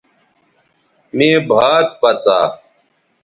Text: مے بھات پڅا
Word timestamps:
مے 1.15 1.29
بھات 1.49 1.87
پڅا 2.01 2.39